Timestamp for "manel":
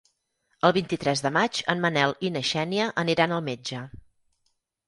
1.85-2.15